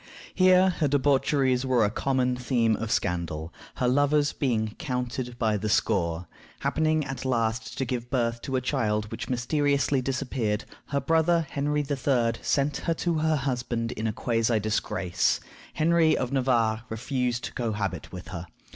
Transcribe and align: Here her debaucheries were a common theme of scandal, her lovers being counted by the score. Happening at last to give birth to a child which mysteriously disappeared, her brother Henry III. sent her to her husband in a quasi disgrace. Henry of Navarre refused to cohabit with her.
Here 0.33 0.71
her 0.79 0.87
debaucheries 0.87 1.63
were 1.63 1.85
a 1.85 1.91
common 1.91 2.35
theme 2.35 2.75
of 2.75 2.89
scandal, 2.91 3.53
her 3.75 3.87
lovers 3.87 4.33
being 4.33 4.73
counted 4.79 5.37
by 5.37 5.57
the 5.57 5.69
score. 5.69 6.25
Happening 6.61 7.05
at 7.05 7.23
last 7.23 7.77
to 7.77 7.85
give 7.85 8.09
birth 8.09 8.41
to 8.41 8.55
a 8.55 8.61
child 8.61 9.11
which 9.11 9.29
mysteriously 9.29 10.01
disappeared, 10.01 10.65
her 10.87 10.99
brother 10.99 11.45
Henry 11.47 11.81
III. 11.87 12.31
sent 12.41 12.77
her 12.85 12.95
to 12.95 13.19
her 13.19 13.35
husband 13.35 13.91
in 13.91 14.07
a 14.07 14.11
quasi 14.11 14.59
disgrace. 14.59 15.39
Henry 15.75 16.17
of 16.17 16.31
Navarre 16.31 16.81
refused 16.89 17.43
to 17.43 17.53
cohabit 17.53 18.11
with 18.11 18.29
her. 18.29 18.47